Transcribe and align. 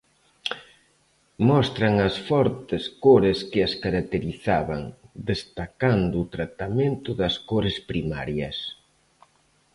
Mostran 1.49 1.93
as 2.07 2.15
fortes 2.27 2.83
cores 3.03 3.37
que 3.51 3.59
as 3.67 3.73
caracterizaban, 3.83 4.81
destacando 5.31 6.15
o 6.23 6.29
tratamento 6.35 7.09
das 7.21 7.35
cores 7.49 7.75
primarias. 7.89 8.57